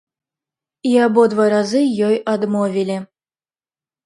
І 0.91 0.93
абодва 1.07 1.45
разы 1.55 1.83
ёй 2.09 2.15
адмовілі. 2.35 2.97